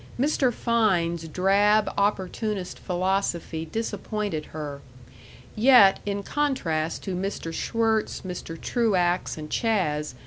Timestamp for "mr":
0.19-0.51, 7.15-7.53, 8.21-8.59